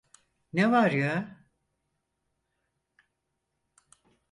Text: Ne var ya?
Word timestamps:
Ne 0.53 0.71
var 0.71 0.89
ya? 0.91 1.37